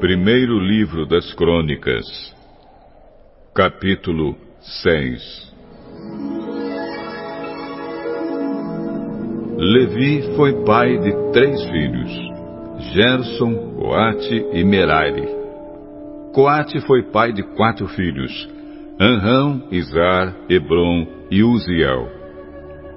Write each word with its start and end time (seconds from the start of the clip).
Primeiro 0.00 0.60
Livro 0.60 1.04
das 1.04 1.34
Crônicas, 1.34 2.04
capítulo 3.52 4.36
6 4.60 5.52
Levi 9.56 10.36
foi 10.36 10.64
pai 10.64 10.98
de 10.98 11.32
três 11.32 11.60
filhos, 11.64 12.12
Gerson, 12.92 13.74
Coate 13.74 14.46
e 14.52 14.62
Merari. 14.62 15.28
Coate 16.32 16.80
foi 16.82 17.02
pai 17.10 17.32
de 17.32 17.42
quatro 17.56 17.88
filhos, 17.88 18.48
Anrão, 19.00 19.64
Izar, 19.72 20.32
Hebron 20.48 21.08
e 21.28 21.42
Uziel. 21.42 22.08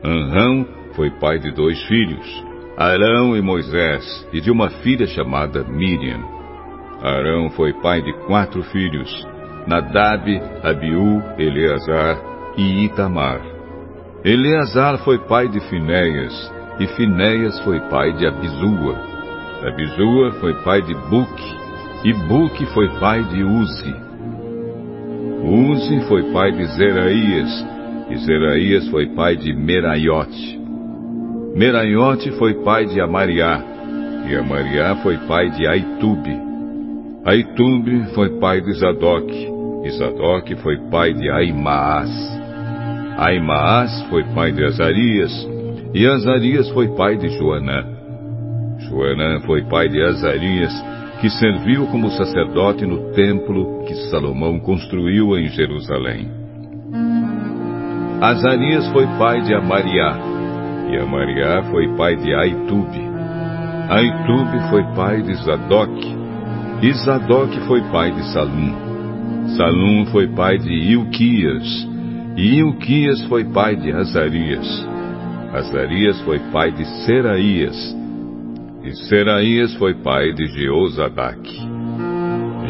Anrão 0.03 0.67
foi 0.93 1.09
pai 1.19 1.39
de 1.39 1.51
dois 1.51 1.83
filhos, 1.85 2.45
Arão 2.77 3.35
e 3.35 3.41
Moisés, 3.41 4.05
e 4.31 4.39
de 4.39 4.51
uma 4.51 4.69
filha 4.69 5.07
chamada 5.07 5.63
Miriam. 5.63 6.40
Arão 7.03 7.49
foi 7.49 7.73
pai 7.73 7.99
de 8.01 8.13
quatro 8.27 8.61
filhos, 8.63 9.27
Nadab, 9.65 10.39
Abiú, 10.63 11.21
Eleazar 11.37 12.21
e 12.55 12.85
Itamar. 12.85 13.41
Eleazar 14.23 14.99
foi 14.99 15.17
pai 15.17 15.47
de 15.47 15.59
Finéias, 15.61 16.53
e 16.79 16.85
Finéias 16.87 17.59
foi 17.61 17.79
pai 17.89 18.13
de 18.13 18.27
Abizua. 18.27 18.95
Abizua 19.67 20.31
foi 20.39 20.53
pai 20.63 20.83
de 20.83 20.93
Buque, 21.09 21.57
e 22.03 22.13
Buque 22.13 22.65
foi 22.67 22.87
pai 22.99 23.23
de 23.23 23.43
Uzi. 23.43 23.95
Uzi 25.43 26.01
foi 26.07 26.31
pai 26.31 26.51
de 26.51 26.65
Zeraías, 26.65 27.67
e 28.11 28.17
Zeraías 28.17 28.87
foi 28.89 29.07
pai 29.07 29.35
de 29.35 29.55
Meraiote. 29.55 30.59
Meraiote 31.55 32.31
foi 32.33 32.53
pai 32.63 32.85
de 32.85 33.01
Amariá, 33.01 33.59
e 34.29 34.35
Amariá 34.35 34.97
foi 34.97 35.17
pai 35.27 35.49
de 35.49 35.67
Aitube. 35.67 36.50
Aitube 37.23 38.05
foi 38.15 38.39
pai 38.39 38.61
de 38.61 38.73
Zadok, 38.73 39.31
e 39.83 39.89
Zadok 39.91 40.55
foi 40.55 40.77
pai 40.89 41.13
de 41.13 41.29
Aimaas. 41.29 42.09
Aimaas 43.15 44.01
foi 44.09 44.23
pai 44.33 44.51
de 44.51 44.65
Azarias, 44.65 45.31
e 45.93 46.07
Azarias 46.07 46.67
foi 46.71 46.87
pai 46.95 47.17
de 47.17 47.29
Joanã. 47.29 47.85
Joanã 48.79 49.39
foi 49.41 49.61
pai 49.65 49.87
de 49.87 50.01
Azarias, 50.01 50.73
que 51.21 51.29
serviu 51.29 51.85
como 51.87 52.09
sacerdote 52.09 52.87
no 52.87 53.11
templo 53.11 53.83
que 53.85 53.93
Salomão 54.09 54.59
construiu 54.59 55.37
em 55.37 55.47
Jerusalém. 55.49 56.27
Azarias 58.19 58.87
foi 58.87 59.05
pai 59.19 59.43
de 59.43 59.53
Amariá, 59.53 60.17
e 60.89 60.97
Amariá 60.97 61.61
foi 61.69 61.87
pai 61.95 62.15
de 62.15 62.33
Aitube. 62.33 63.11
Aitube 63.89 64.69
foi 64.71 64.83
pai 64.95 65.21
de 65.21 65.35
Zadok. 65.35 66.20
E 66.81 66.91
Zadok 66.93 67.59
foi 67.67 67.79
pai 67.91 68.11
de 68.11 68.23
Salum. 68.33 68.73
Salum 69.55 70.03
foi 70.07 70.27
pai 70.29 70.57
de 70.57 70.73
Ilquias. 70.73 71.87
E 72.35 72.57
Ilquias 72.57 73.23
foi 73.25 73.45
pai 73.45 73.75
de 73.75 73.91
Azarias. 73.91 74.87
Azarias 75.53 76.19
foi 76.21 76.39
pai 76.51 76.71
de 76.71 76.83
Seraías. 77.05 77.95
E 78.83 78.93
Seraías 79.07 79.75
foi 79.75 79.93
pai 79.93 80.33
de 80.33 80.47
Jeozadak. 80.47 81.51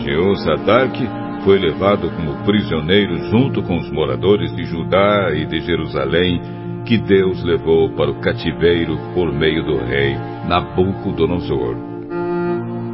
Jeozadak 0.04 1.10
foi 1.46 1.58
levado 1.58 2.10
como 2.10 2.44
prisioneiro 2.44 3.18
junto 3.30 3.64
com 3.64 3.78
os 3.78 3.90
moradores 3.92 4.54
de 4.58 4.66
Judá 4.66 5.32
e 5.34 5.46
de 5.46 5.62
Jerusalém 5.62 6.42
que 6.86 6.98
Deus 6.98 7.42
levou 7.46 7.90
para 7.92 8.12
o 8.12 8.20
cativeiro 8.20 8.98
por 9.16 9.32
meio 9.32 9.64
do 9.64 9.78
rei 9.78 10.18
Nabucodonosor. 10.50 11.91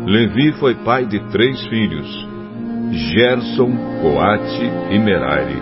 Levi 0.08 0.54
foi 0.54 0.74
pai 0.74 1.06
de 1.06 1.20
três 1.32 1.62
filhos, 1.68 2.08
Gerson, 2.92 3.76
Coate 4.02 4.72
e 4.90 4.98
Merari. 4.98 5.60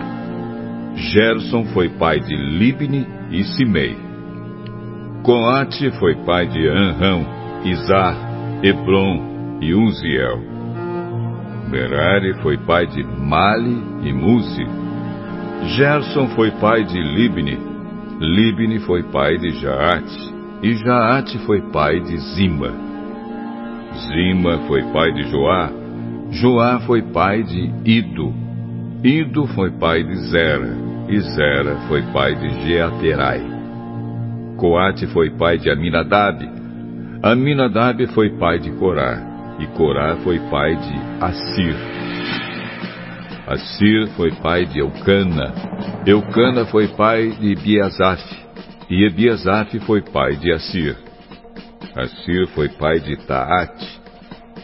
Gerson 0.94 1.64
foi 1.74 1.88
pai 1.88 2.20
de 2.20 2.36
Libni 2.36 3.04
e 3.32 3.42
Simei. 3.42 3.96
Coate 5.24 5.90
foi 5.98 6.14
pai 6.24 6.46
de 6.46 6.64
Anrão, 6.68 7.26
Izar, 7.64 8.16
Hebron 8.62 9.58
e 9.60 9.74
Uziel. 9.74 10.38
Merari 11.68 12.34
foi 12.40 12.56
pai 12.56 12.86
de 12.86 13.02
Mali 13.02 13.82
e 14.04 14.12
Muzi. 14.12 14.64
Gerson 15.74 16.28
foi 16.36 16.52
pai 16.52 16.84
de 16.84 17.02
Libni, 17.02 17.58
Libni 18.20 18.78
foi 18.78 19.02
pai 19.02 19.38
de 19.38 19.50
Jaate, 19.60 20.34
e 20.62 20.72
Jaate 20.74 21.36
foi 21.40 21.62
pai 21.72 21.98
de 21.98 22.16
Zima. 22.16 22.95
Zima 23.96 24.58
foi 24.66 24.82
pai 24.92 25.12
de 25.12 25.22
Joá, 25.30 25.70
Joá 26.30 26.80
foi 26.80 27.02
pai 27.02 27.42
de 27.42 27.72
Ido, 27.84 28.34
Ido 29.02 29.46
foi 29.48 29.70
pai 29.70 30.02
de 30.02 30.16
Zera, 30.28 30.76
e 31.08 31.20
Zera 31.20 31.76
foi 31.88 32.02
pai 32.12 32.34
de 32.34 32.48
Jeaterai. 32.62 33.40
Coate 34.56 35.06
foi 35.08 35.30
pai 35.30 35.58
de 35.58 35.70
Aminadab, 35.70 36.38
Aminadab 37.22 38.06
foi 38.08 38.30
pai 38.38 38.58
de 38.58 38.70
Corá, 38.72 39.56
e 39.58 39.66
Corá 39.68 40.16
foi 40.16 40.38
pai 40.50 40.76
de 40.76 41.24
Assir. 41.24 41.76
Assir 43.46 44.08
foi 44.16 44.32
pai 44.32 44.66
de 44.66 44.80
Eucana, 44.80 45.54
Eucana 46.04 46.66
foi 46.66 46.88
pai 46.88 47.30
de 47.30 47.52
Ebiasaf, 47.52 48.22
e 48.90 49.04
Ebiasaf 49.06 49.78
foi 49.80 50.02
pai 50.02 50.36
de 50.36 50.52
Assir. 50.52 51.05
Assir 51.96 52.46
foi 52.48 52.68
pai 52.68 53.00
de 53.00 53.16
Taate, 53.26 54.00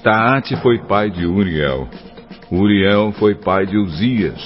Taate 0.02 0.54
foi 0.56 0.78
pai 0.86 1.10
de 1.10 1.24
Uriel, 1.24 1.88
Uriel 2.50 3.10
foi 3.12 3.34
pai 3.34 3.64
de 3.64 3.78
Uzias, 3.78 4.38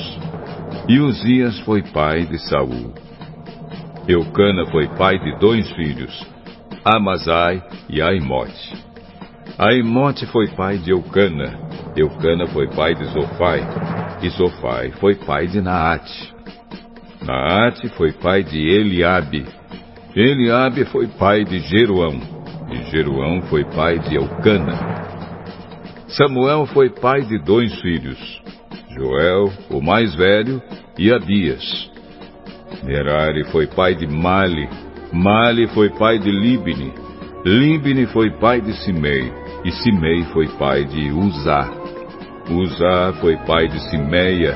e 0.88 1.00
Uzias 1.00 1.58
foi 1.62 1.82
pai 1.82 2.24
de 2.26 2.38
Saul. 2.48 2.94
Eucana 4.06 4.66
foi 4.66 4.86
pai 4.96 5.18
de 5.18 5.36
dois 5.40 5.68
filhos, 5.72 6.24
Amazai 6.84 7.60
e 7.90 8.00
Aimote. 8.00 8.76
Aimote 9.58 10.24
foi 10.26 10.46
pai 10.54 10.78
de 10.78 10.92
Eucana, 10.92 11.58
Eucana 11.96 12.46
foi 12.46 12.68
pai 12.68 12.94
de 12.94 13.04
Zofai, 13.06 13.66
e 14.22 14.28
Zofai 14.28 14.92
foi 15.00 15.16
pai 15.16 15.48
de 15.48 15.60
Naate. 15.60 16.32
Naate 17.20 17.88
foi 17.96 18.12
pai 18.12 18.44
de 18.44 18.58
Eliabe. 18.58 19.44
Eliabe 20.14 20.84
foi 20.84 21.08
pai 21.08 21.44
de 21.44 21.58
Jeruão. 21.58 22.35
E 22.76 22.90
Jeruão 22.90 23.40
foi 23.42 23.64
pai 23.64 23.98
de 23.98 24.16
Eucana. 24.16 24.74
Samuel 26.08 26.66
foi 26.66 26.90
pai 26.90 27.22
de 27.22 27.38
dois 27.38 27.74
filhos, 27.80 28.18
Joel, 28.90 29.50
o 29.70 29.80
mais 29.80 30.14
velho, 30.14 30.62
e 30.98 31.10
Abias. 31.10 31.90
Merari 32.84 33.44
foi 33.44 33.66
pai 33.66 33.94
de 33.94 34.06
Mali. 34.06 34.68
Mali 35.10 35.66
foi 35.68 35.88
pai 35.88 36.18
de 36.18 36.30
Libni. 36.30 36.92
Libni 37.44 38.04
foi 38.06 38.30
pai 38.30 38.60
de 38.60 38.74
Simei. 38.74 39.32
E 39.64 39.70
Simei 39.70 40.24
foi 40.32 40.46
pai 40.58 40.84
de 40.84 41.10
Uzá. 41.12 41.70
Uzá 42.50 43.14
foi 43.20 43.36
pai 43.38 43.68
de 43.68 43.80
Simeia, 43.90 44.54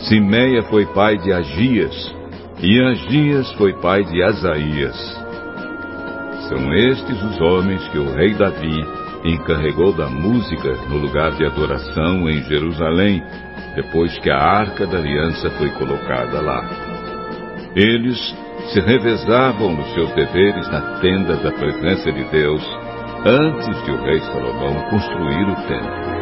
Simeia 0.00 0.62
foi 0.64 0.84
pai 0.86 1.16
de 1.16 1.32
Agias, 1.32 2.14
e 2.60 2.78
Agias 2.82 3.50
foi 3.52 3.72
pai 3.80 4.04
de 4.04 4.22
Asaías. 4.22 5.21
São 6.52 6.74
estes 6.74 7.22
os 7.22 7.40
homens 7.40 7.88
que 7.88 7.98
o 7.98 8.14
rei 8.14 8.34
Davi 8.34 8.86
encarregou 9.24 9.90
da 9.94 10.06
música 10.10 10.74
no 10.86 10.98
lugar 10.98 11.32
de 11.32 11.46
adoração 11.46 12.28
em 12.28 12.42
Jerusalém, 12.42 13.22
depois 13.74 14.18
que 14.18 14.30
a 14.30 14.36
arca 14.36 14.86
da 14.86 14.98
aliança 14.98 15.50
foi 15.52 15.70
colocada 15.70 16.42
lá. 16.42 16.62
Eles 17.74 18.18
se 18.70 18.80
revezavam 18.80 19.74
nos 19.74 19.94
seus 19.94 20.12
deveres 20.12 20.68
na 20.68 21.00
tenda 21.00 21.36
da 21.36 21.52
presença 21.52 22.12
de 22.12 22.22
Deus, 22.24 22.62
antes 23.24 23.84
de 23.86 23.90
o 23.90 24.02
rei 24.02 24.20
Salomão 24.20 24.90
construir 24.90 25.48
o 25.48 25.56
templo. 25.66 26.12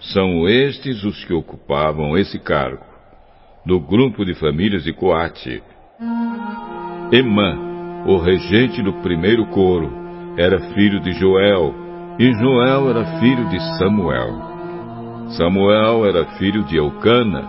São 0.00 0.48
estes 0.48 1.04
os 1.04 1.22
que 1.26 1.34
ocupavam 1.34 2.16
esse 2.16 2.38
cargo, 2.38 2.86
no 3.66 3.78
grupo 3.78 4.24
de 4.24 4.32
famílias 4.34 4.82
de 4.82 4.94
Coate. 4.94 5.62
Emã, 7.12 7.67
o 8.06 8.18
regente 8.18 8.82
do 8.82 8.92
primeiro 8.94 9.46
coro, 9.46 9.90
era 10.36 10.60
filho 10.72 11.00
de 11.00 11.12
Joel, 11.12 11.74
e 12.18 12.32
Joel 12.32 12.90
era 12.90 13.04
filho 13.20 13.48
de 13.48 13.60
Samuel. 13.78 14.48
Samuel 15.36 16.06
era 16.06 16.24
filho 16.38 16.64
de 16.64 16.76
Eucana, 16.76 17.44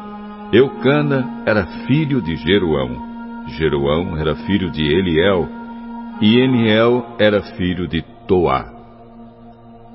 Eucana 0.52 1.44
era 1.46 1.66
filho 1.86 2.22
de 2.22 2.36
Jeruão, 2.36 3.46
Jeruão 3.50 4.18
era 4.18 4.36
filho 4.36 4.72
de 4.72 4.84
Eliel, 4.84 5.48
e 6.22 6.38
Eliel 6.38 7.16
era 7.20 7.42
filho 7.42 7.88
de 7.88 8.04
Toá. 8.28 8.66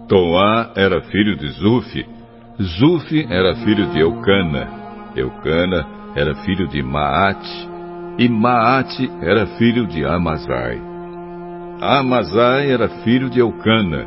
Toá 0.08 0.72
era 0.76 1.00
filho 1.02 1.36
de 1.36 1.48
Zufi, 1.48 2.06
Zufi 2.60 3.26
era 3.28 3.56
filho 3.56 3.86
de 3.86 4.00
Eucana, 4.00 4.68
Eucana 5.16 5.86
era 6.14 6.34
filho 6.36 6.68
de 6.68 6.82
Maate, 6.82 7.73
e 8.18 8.28
Maate 8.28 9.10
era 9.20 9.46
filho 9.58 9.86
de 9.86 10.04
Amazai. 10.04 10.80
Amazai 11.80 12.70
era 12.70 12.88
filho 13.02 13.28
de 13.28 13.40
Eucana, 13.40 14.06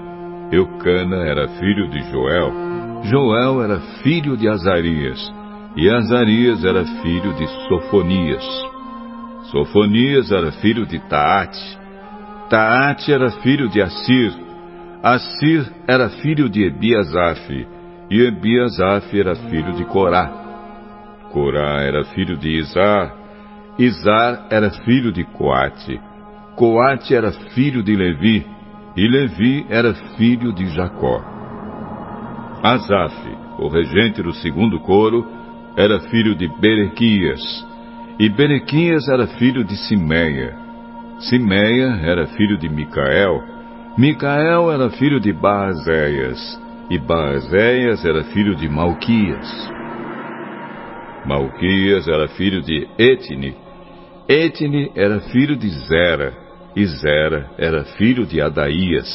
Eucana 0.52 1.18
era 1.18 1.48
filho 1.50 1.90
de 1.90 2.00
Joel, 2.10 2.54
Joel 3.04 3.64
era 3.64 3.80
filho 4.02 4.38
de 4.38 4.48
Azarias, 4.48 5.34
e 5.76 5.90
Azarias 5.90 6.64
era 6.64 6.86
filho 7.02 7.34
de 7.34 7.48
Sofonias. 7.68 8.46
Sofonias 9.52 10.32
era 10.32 10.52
filho 10.54 10.86
de 10.86 11.00
Taate, 11.08 11.80
Taate 12.50 13.12
era 13.12 13.30
filho 13.42 13.68
de 13.68 13.82
Assir, 13.82 14.34
Assir 15.04 15.70
era 15.86 16.10
filho 16.10 16.50
de 16.50 16.66
Ebiasaf, 16.66 17.68
e 18.10 18.22
Ebiasaf 18.22 19.20
era 19.20 19.36
filho 19.36 19.74
de 19.74 19.84
Corá. 19.86 20.32
Corá 21.32 21.82
era 21.82 22.06
filho 22.06 22.38
de 22.38 22.58
Izar, 22.58 23.17
Izar 23.78 24.48
era 24.50 24.72
filho 24.72 25.12
de 25.12 25.24
Coate, 25.24 26.02
Coate 26.56 27.14
era 27.14 27.32
filho 27.54 27.84
de 27.84 27.96
Levi, 27.96 28.44
e 28.96 29.08
Levi 29.08 29.68
era 29.70 29.94
filho 30.18 30.52
de 30.52 30.66
Jacó. 30.70 31.22
Asaf, 32.64 33.16
o 33.60 33.68
regente 33.68 34.24
do 34.24 34.34
segundo 34.34 34.80
coro, 34.80 35.24
era 35.78 36.00
filho 36.10 36.34
de 36.34 36.48
Berequias, 36.60 37.40
e 38.18 38.28
Berequias 38.30 39.08
era 39.08 39.28
filho 39.28 39.64
de 39.64 39.78
Simeia. 39.78 40.56
Simeia 41.20 42.00
era 42.02 42.26
filho 42.26 42.58
de 42.58 42.68
Micael, 42.68 43.44
Micael 43.96 44.72
era 44.72 44.90
filho 44.90 45.20
de 45.20 45.32
Baazéias, 45.32 46.60
e 46.90 46.98
Baazéias 46.98 48.04
era 48.04 48.24
filho 48.24 48.56
de 48.56 48.68
Malquias. 48.68 49.72
Malquias 51.28 52.08
era 52.08 52.28
filho 52.30 52.64
de 52.64 52.88
Etne, 52.98 53.67
Etne 54.30 54.92
era 54.94 55.22
filho 55.22 55.56
de 55.56 55.70
Zera, 55.70 56.34
e 56.76 56.86
Zera 56.86 57.50
era 57.58 57.86
filho 57.86 58.26
de 58.26 58.42
Adaías. 58.42 59.08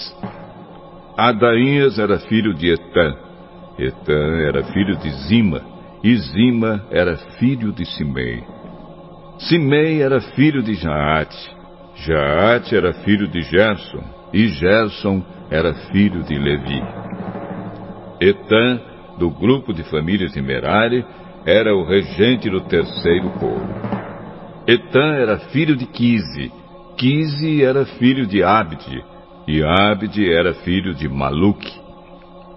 Adaías 1.19 1.99
era 1.99 2.19
filho 2.19 2.55
de 2.55 2.73
Etã. 2.73 3.15
Etã 3.79 4.39
era 4.49 4.65
filho 4.65 4.97
de 4.97 5.11
Zima. 5.29 5.61
E 6.03 6.17
Zima 6.17 6.87
era 6.91 7.17
filho 7.39 7.73
de 7.73 7.85
Simei. 7.85 8.43
Simei 9.39 10.03
era 10.03 10.19
filho 10.21 10.63
de 10.63 10.75
Jaate. 10.75 11.57
Jaate 11.95 12.75
era 12.75 12.95
filho 13.05 13.29
de 13.29 13.43
Gerson. 13.43 14.03
E 14.33 14.49
Gerson 14.49 15.23
era 15.51 15.75
filho 15.93 16.23
de 16.23 16.39
Levi. 16.39 16.83
Etã, 18.19 18.81
do 19.19 19.31
grupo 19.31 19.75
de 19.75 19.85
famílias 19.85 20.33
de 20.33 20.41
Merari, 20.41 21.05
era 21.45 21.75
o 21.77 21.85
regente 21.85 22.49
do 22.49 22.63
terceiro 22.63 23.29
povo. 23.39 24.02
Etã 24.67 25.15
era 25.15 25.39
filho 25.51 25.77
de 25.77 25.87
Quise, 25.87 26.53
Quise 26.97 27.65
era 27.65 27.85
filho 27.85 28.27
de 28.27 28.45
Abde, 28.45 29.05
e 29.49 29.61
Abde 29.63 30.33
era 30.33 30.55
filho 30.55 30.95
de 30.95 31.09
Maluque. 31.09 31.73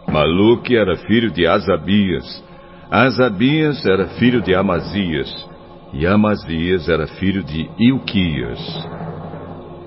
Maluque 0.08 0.76
era 0.76 0.96
filho 0.98 1.32
de 1.32 1.48
Azabias, 1.48 2.44
Azabias 2.92 3.84
era 3.88 4.08
filho 4.20 4.40
de 4.40 4.54
Amazias, 4.54 5.50
e 5.94 6.06
Amazias 6.06 6.88
era 6.88 7.08
filho 7.08 7.44
de 7.44 7.68
Ilquias. 7.80 8.88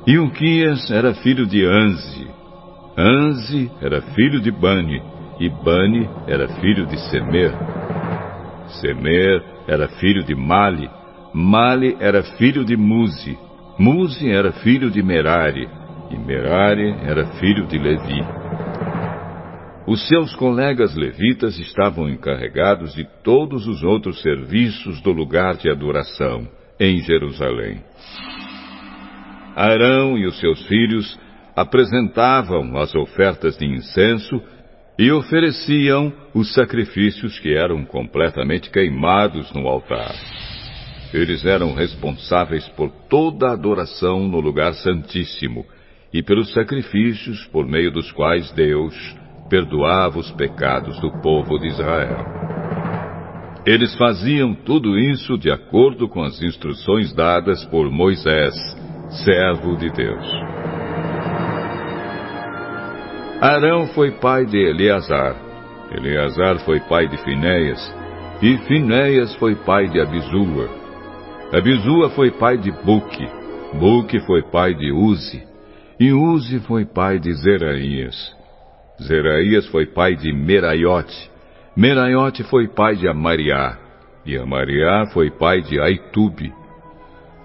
Ilquias 0.05 0.91
era 0.91 1.14
filho 1.14 1.47
de 1.47 1.64
Anze, 1.64 2.26
Anze 2.97 3.71
era 3.81 4.00
filho 4.00 4.41
de 4.41 4.50
Bani, 4.50 5.00
e 5.38 5.49
Bani 5.49 6.09
era 6.26 6.49
filho 6.49 6.85
de 6.85 6.99
Semer. 7.11 7.53
Semer 8.81 9.44
era 9.69 9.87
filho 9.87 10.25
de 10.25 10.35
Mali, 10.35 10.91
Mali 11.40 11.96
era 12.00 12.25
filho 12.37 12.64
de 12.64 12.76
Muzi, 12.76 13.38
Muzi 13.79 14.29
era 14.29 14.50
filho 14.50 14.90
de 14.90 15.00
Merari, 15.00 15.69
e 16.11 16.19
Merari 16.19 16.90
era 17.00 17.29
filho 17.38 17.64
de 17.69 17.79
Levi. 17.79 18.26
Os 19.87 20.05
seus 20.08 20.35
colegas 20.35 20.96
levitas 20.96 21.56
estavam 21.61 22.08
encarregados 22.08 22.93
de 22.93 23.06
todos 23.23 23.69
os 23.69 23.85
outros 23.85 24.20
serviços 24.20 25.00
do 25.00 25.12
lugar 25.12 25.56
de 25.58 25.70
adoração, 25.70 26.49
em 26.81 26.99
Jerusalém. 27.02 27.85
Arão 29.55 30.19
e 30.19 30.26
os 30.26 30.40
seus 30.40 30.67
filhos 30.67 31.20
apresentavam 31.55 32.76
as 32.76 32.93
ofertas 32.96 33.56
de 33.56 33.64
incenso 33.64 34.43
e 34.99 35.12
ofereciam 35.12 36.12
os 36.35 36.52
sacrifícios 36.52 37.38
que 37.38 37.55
eram 37.55 37.85
completamente 37.85 38.70
queimados 38.70 39.52
no 39.52 39.69
altar. 39.69 40.12
Eles 41.13 41.45
eram 41.45 41.75
responsáveis 41.75 42.69
por 42.71 42.91
toda 43.09 43.49
a 43.49 43.53
adoração 43.53 44.29
no 44.29 44.41
lugar 44.41 44.75
santíssimo 44.75 45.65
e 46.13 46.23
pelos 46.23 46.53
sacrifícios 46.53 47.47
por 47.47 47.67
meio 47.67 47.91
dos 47.91 48.13
quais 48.13 48.51
Deus 48.53 48.95
perdoava 49.49 50.19
os 50.19 50.31
pecados 50.33 51.01
do 51.01 51.11
povo 51.23 51.59
de 51.59 51.69
Israel. 51.69 52.25
Eles 53.67 53.95
faziam 53.97 54.55
tudo 54.55 54.99
isso 54.99 55.37
de 55.37 55.51
acordo 55.51 56.09
com 56.09 56.23
as 56.23 56.41
instruções 56.43 57.13
dadas 57.13 57.65
por 57.67 57.91
Moisés, 57.91 58.55
servo 59.25 59.77
de 59.77 59.91
Deus. 59.91 60.27
Arão 63.41 63.87
foi 63.89 64.11
pai 64.11 64.45
de 64.47 64.59
Eleazar, 64.59 65.37
Eleazar 65.91 66.59
foi 66.65 66.81
pai 66.81 67.09
de 67.09 67.17
Finéias, 67.19 67.95
e 68.43 68.57
Finéias 68.59 69.35
foi 69.37 69.55
pai 69.55 69.89
de 69.89 70.01
Abisua, 70.01 70.78
Abisua 71.50 72.11
foi 72.11 72.31
pai 72.31 72.59
de 72.59 72.71
Buque, 72.71 73.27
Buque 73.73 74.21
foi 74.21 74.43
pai 74.43 74.75
de 74.75 74.93
Uzi, 74.93 75.43
e 75.99 76.12
Uzi 76.12 76.61
foi 76.61 76.85
pai 76.85 77.19
de 77.19 77.33
Zeraías. 77.33 78.37
Zeraías 79.03 79.67
foi 79.69 79.87
pai 79.87 80.15
de 80.15 80.31
Meraiote, 80.31 81.31
Meraiote 81.75 82.45
foi 82.45 82.69
pai 82.69 82.97
de 82.97 83.09
Amariá, 83.09 83.79
e 84.27 84.37
Amariá 84.37 85.07
foi 85.07 85.31
pai 85.31 85.62
de 85.62 85.81
Aitube. 85.81 86.52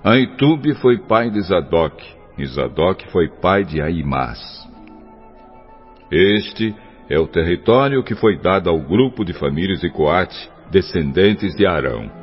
Aitube 0.03 0.73
foi 0.75 0.97
pai 0.97 1.29
de 1.29 1.39
Zadok, 1.39 2.03
e 2.37 2.45
Zadok 2.45 3.09
foi 3.09 3.29
pai 3.29 3.63
de 3.63 3.81
Aimás. 3.81 4.67
Este 6.11 6.75
é 7.09 7.17
o 7.17 7.25
território 7.25 8.03
que 8.03 8.15
foi 8.15 8.37
dado 8.37 8.69
ao 8.69 8.81
grupo 8.81 9.23
de 9.23 9.31
famílias 9.31 9.79
de 9.79 9.89
Coate, 9.89 10.51
descendentes 10.69 11.55
de 11.55 11.65
Arão. 11.65 12.22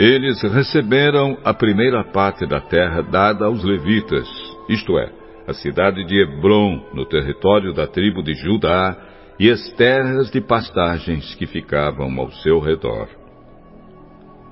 Eles 0.00 0.40
receberam 0.40 1.36
a 1.44 1.52
primeira 1.52 2.02
parte 2.02 2.46
da 2.46 2.58
terra 2.58 3.02
dada 3.02 3.44
aos 3.44 3.62
levitas, 3.62 4.26
isto 4.66 4.98
é, 4.98 5.12
a 5.46 5.52
cidade 5.52 6.02
de 6.06 6.22
Hebron, 6.22 6.88
no 6.94 7.04
território 7.04 7.74
da 7.74 7.86
tribo 7.86 8.22
de 8.22 8.32
Judá, 8.32 8.96
e 9.38 9.50
as 9.50 9.60
terras 9.72 10.30
de 10.30 10.40
pastagens 10.40 11.34
que 11.34 11.46
ficavam 11.46 12.18
ao 12.18 12.32
seu 12.32 12.58
redor. 12.60 13.08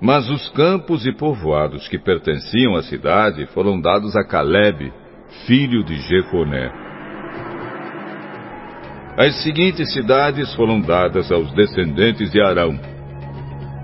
Mas 0.03 0.29
os 0.29 0.51
campos 0.51 1.07
e 1.07 1.13
povoados 1.13 1.89
que 1.89 1.99
pertenciam 1.99 2.77
à 2.77 2.83
cidade 2.83 3.47
foram 3.47 3.81
dados 3.81 4.15
a 4.17 4.25
Caleb, 4.25 4.93
filho 5.47 5.83
de 5.83 5.97
Jefoné. 5.97 6.71
As 9.17 9.43
seguintes 9.43 9.95
cidades 9.95 10.55
foram 10.55 10.79
dadas 10.79 11.33
aos 11.33 11.51
descendentes 11.55 12.31
de 12.33 12.39
Arão: 12.39 12.79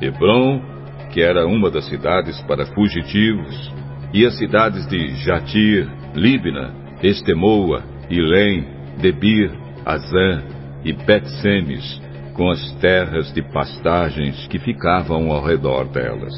Hebron, 0.02 0.73
que 1.14 1.22
era 1.22 1.46
uma 1.46 1.70
das 1.70 1.84
cidades 1.86 2.40
para 2.42 2.66
fugitivos, 2.66 3.72
e 4.12 4.26
as 4.26 4.36
cidades 4.36 4.84
de 4.88 5.14
Jatir, 5.24 5.88
Líbina, 6.12 6.74
Estemoa, 7.04 7.84
Ilém, 8.10 8.66
Debir, 9.00 9.52
Azã 9.86 10.42
e 10.84 10.92
Bet-Semes, 10.92 12.02
com 12.34 12.50
as 12.50 12.72
terras 12.80 13.32
de 13.32 13.42
pastagens 13.42 14.48
que 14.48 14.58
ficavam 14.58 15.30
ao 15.30 15.44
redor 15.44 15.84
delas. 15.84 16.34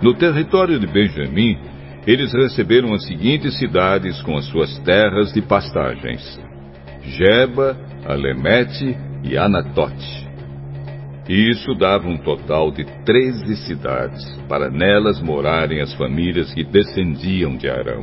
No 0.00 0.14
território 0.14 0.78
de 0.78 0.86
Benjamim, 0.86 1.58
eles 2.06 2.32
receberam 2.32 2.94
as 2.94 3.04
seguintes 3.04 3.58
cidades 3.58 4.22
com 4.22 4.36
as 4.36 4.44
suas 4.46 4.78
terras 4.84 5.32
de 5.32 5.42
pastagens: 5.42 6.40
Geba, 7.02 7.76
Alemete 8.06 8.96
e 9.24 9.36
Anatote. 9.36 10.31
E 11.32 11.48
isso 11.48 11.72
dava 11.72 12.06
um 12.06 12.18
total 12.18 12.70
de 12.70 12.84
treze 13.06 13.56
cidades, 13.64 14.22
para 14.50 14.70
nelas 14.70 15.18
morarem 15.22 15.80
as 15.80 15.94
famílias 15.94 16.52
que 16.52 16.62
descendiam 16.62 17.56
de 17.56 17.70
Arão. 17.70 18.02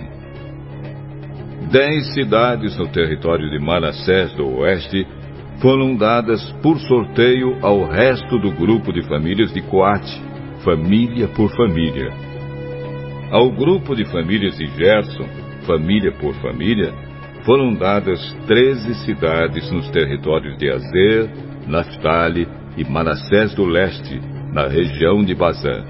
Dez 1.71 2.11
cidades 2.15 2.75
no 2.79 2.87
território 2.87 3.47
de 3.51 3.59
Manassés 3.59 4.33
do 4.33 4.47
Oeste 4.57 5.05
foram 5.61 5.95
dadas 5.95 6.41
por 6.63 6.79
sorteio 6.79 7.55
ao 7.61 7.83
resto 7.83 8.39
do 8.39 8.49
grupo 8.49 8.91
de 8.91 9.03
famílias 9.03 9.53
de 9.53 9.61
Coate, 9.61 10.19
família 10.65 11.27
por 11.27 11.51
família. 11.55 12.11
Ao 13.29 13.51
grupo 13.51 13.95
de 13.95 14.05
famílias 14.05 14.57
de 14.57 14.65
Gerson, 14.75 15.29
família 15.67 16.11
por 16.13 16.33
família, 16.41 16.91
foram 17.45 17.75
dadas 17.75 18.35
treze 18.47 18.95
cidades 19.05 19.69
nos 19.71 19.87
territórios 19.91 20.57
de 20.57 20.67
Azer, 20.67 21.29
Naphtali 21.67 22.47
e 22.79 22.89
Manassés 22.89 23.53
do 23.53 23.65
Leste, 23.65 24.21
na 24.53 24.65
região 24.67 25.21
de 25.23 25.35
Bazã. 25.35 25.83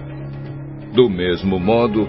Do 0.96 1.08
mesmo 1.08 1.60
modo, 1.60 2.08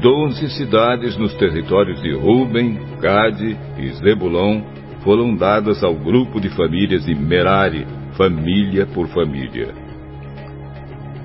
doze 0.00 0.48
cidades 0.56 1.18
nos 1.18 1.34
territórios 1.34 2.00
de 2.00 2.14
Ruben, 2.14 2.78
Gade 2.98 3.58
e 3.78 3.88
Zebulon 3.90 4.62
foram 5.04 5.36
dadas 5.36 5.84
ao 5.84 5.94
grupo 5.94 6.40
de 6.40 6.48
famílias 6.48 7.04
de 7.04 7.14
Merari, 7.14 7.86
família 8.16 8.86
por 8.86 9.06
família. 9.08 9.74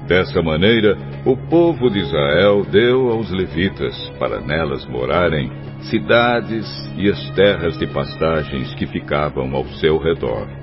Dessa 0.06 0.42
maneira, 0.42 0.98
o 1.26 1.38
povo 1.50 1.90
de 1.90 2.00
Israel 2.00 2.66
deu 2.70 3.10
aos 3.10 3.32
levitas, 3.32 3.96
para 4.20 4.42
nelas 4.42 4.86
morarem, 4.86 5.50
cidades 5.90 6.66
e 6.98 7.10
as 7.10 7.30
terras 7.32 7.78
de 7.78 7.88
pastagens 7.88 8.74
que 8.76 8.86
ficavam 8.86 9.56
ao 9.56 9.66
seu 9.80 9.98
redor. 9.98 10.57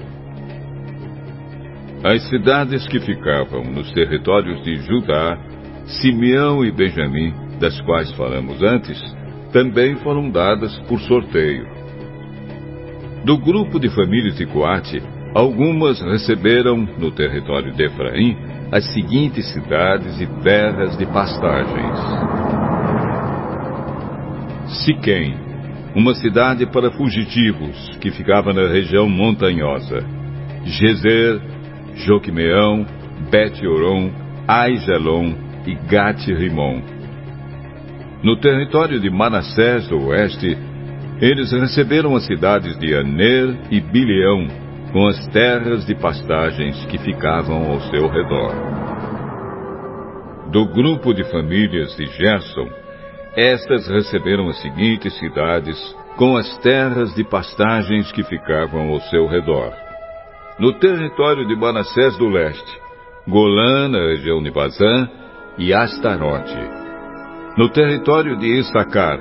As 2.04 2.22
cidades 2.28 2.86
que 2.86 3.00
ficavam 3.00 3.64
nos 3.64 3.90
territórios 3.92 4.62
de 4.62 4.76
Judá, 4.76 5.38
Simeão 5.86 6.62
e 6.62 6.70
Benjamim, 6.70 7.32
das 7.58 7.80
quais 7.80 8.12
falamos 8.12 8.62
antes, 8.62 9.00
também 9.50 9.96
foram 9.96 10.30
dadas 10.30 10.78
por 10.80 11.00
sorteio. 11.00 11.66
Do 13.24 13.38
grupo 13.38 13.80
de 13.80 13.88
famílias 13.88 14.36
de 14.36 14.44
Coate, 14.44 15.02
algumas 15.34 15.98
receberam, 16.02 16.76
no 16.76 17.10
território 17.10 17.72
de 17.72 17.84
Efraim, 17.84 18.36
as 18.70 18.84
seguintes 18.92 19.50
cidades 19.54 20.20
e 20.20 20.26
terras 20.42 20.98
de 20.98 21.06
pastagens: 21.06 21.98
Siquém, 24.84 25.34
uma 25.96 26.14
cidade 26.14 26.66
para 26.66 26.90
fugitivos 26.90 27.96
que 27.98 28.10
ficava 28.10 28.52
na 28.52 28.68
região 28.68 29.08
montanhosa. 29.08 30.04
Gezer, 30.66 31.40
Joquimeão, 31.96 32.86
Bet-Oron, 33.30 34.10
Aijalon 34.46 35.34
e 35.66 35.74
Gat-Rimon. 35.74 36.82
No 38.22 38.36
território 38.36 39.00
de 39.00 39.10
Manassés 39.10 39.86
do 39.88 40.06
oeste, 40.06 40.56
eles 41.20 41.52
receberam 41.52 42.16
as 42.16 42.24
cidades 42.26 42.78
de 42.78 42.94
Aner 42.94 43.56
e 43.70 43.80
Bileão, 43.80 44.48
com 44.92 45.06
as 45.06 45.26
terras 45.28 45.84
de 45.86 45.94
pastagens 45.94 46.84
que 46.86 46.98
ficavam 46.98 47.70
ao 47.70 47.80
seu 47.82 48.08
redor. 48.08 48.54
Do 50.50 50.66
grupo 50.66 51.12
de 51.12 51.24
famílias 51.24 51.96
de 51.96 52.06
Gerson, 52.06 52.68
estas 53.36 53.88
receberam 53.88 54.48
as 54.48 54.60
seguintes 54.62 55.12
cidades, 55.18 55.76
com 56.16 56.36
as 56.36 56.56
terras 56.58 57.12
de 57.14 57.24
pastagens 57.24 58.12
que 58.12 58.22
ficavam 58.22 58.90
ao 58.90 59.00
seu 59.00 59.26
redor. 59.26 59.83
No 60.58 60.72
território 60.78 61.46
de 61.46 61.56
Manassés 61.56 62.16
do 62.16 62.28
leste, 62.28 62.80
Golã, 63.26 63.88
na 63.88 63.98
região 63.98 64.42
de 64.42 64.50
Bazã, 64.50 65.08
e 65.58 65.72
Astarote. 65.72 66.56
No 67.56 67.68
território 67.70 68.36
de 68.36 68.60
Issacar, 68.60 69.18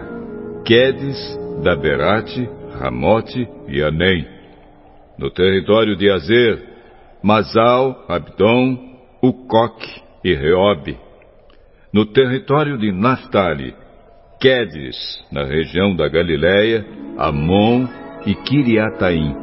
Quedes, 0.65 1.17
Daberate, 1.63 2.49
Ramote 2.79 3.47
e 3.67 3.81
Anem. 3.81 4.27
No 5.17 5.29
território 5.31 5.95
de 5.95 6.09
Azer, 6.09 6.63
Masal, 7.23 8.05
Abdon, 8.07 8.77
Ucoque 9.21 10.01
e 10.23 10.33
Reob. 10.33 10.97
No 11.93 12.05
território 12.05 12.77
de 12.77 12.91
Naphtali, 12.91 13.73
Quedes, 14.39 15.23
na 15.31 15.45
região 15.45 15.95
da 15.95 16.07
Galiléia, 16.07 16.85
Amon 17.17 17.87
e 18.25 18.35
Kiriataim. 18.35 19.42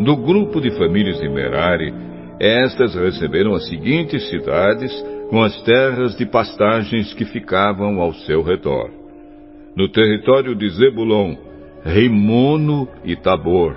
Do 0.00 0.16
grupo 0.16 0.60
de 0.60 0.70
famílias 0.72 1.18
de 1.18 1.28
Merari, 1.28 1.92
estas 2.38 2.94
receberam 2.94 3.54
as 3.54 3.66
seguintes 3.68 4.28
cidades 4.28 4.92
com 5.28 5.42
as 5.42 5.60
terras 5.62 6.16
de 6.16 6.24
pastagens 6.24 7.12
que 7.14 7.24
ficavam 7.24 8.00
ao 8.00 8.14
seu 8.14 8.42
redor. 8.42 8.90
No 9.74 9.88
território 9.88 10.54
de 10.54 10.68
Zebulon, 10.70 11.34
Rimono 11.84 12.88
e 13.04 13.16
Tabor. 13.16 13.76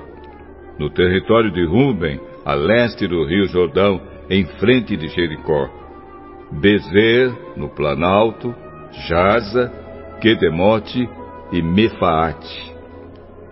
No 0.77 0.89
território 0.91 1.51
de 1.51 1.65
Ruben, 1.65 2.19
a 2.45 2.53
leste 2.53 3.07
do 3.07 3.25
rio 3.25 3.47
Jordão, 3.47 4.01
em 4.29 4.45
frente 4.59 4.95
de 4.95 5.07
Jericó. 5.07 5.69
Bezer, 6.51 7.33
no 7.55 7.69
Planalto, 7.69 8.53
Jaza, 9.07 9.71
Quedemote 10.21 11.09
e 11.51 11.61
Mefaate. 11.61 12.75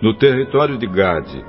No 0.02 0.14
território 0.14 0.78
de 0.78 0.88
Gade, 0.88 1.44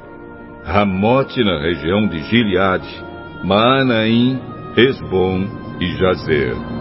Ramote 0.64 1.42
na 1.42 1.58
região 1.60 2.06
de 2.06 2.18
Gileade, 2.24 3.04
Maanaim, 3.44 4.40
Esbom 4.76 5.46
e 5.80 5.96
Jazer. 5.96 6.79